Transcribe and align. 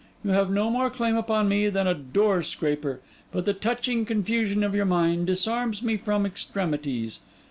You 0.23 0.31
have 0.31 0.49
no 0.49 0.71
more 0.71 0.89
claim 0.89 1.15
upon 1.15 1.47
me 1.47 1.69
than 1.69 1.85
a 1.85 1.93
door 1.93 2.41
scraper; 2.41 3.01
but 3.31 3.45
the 3.45 3.53
touching 3.53 4.03
confusion 4.03 4.63
of 4.63 4.73
your 4.73 4.83
mind 4.83 5.27
disarms 5.27 5.83
me 5.83 5.95
from 5.95 6.25
extremities. 6.25 7.19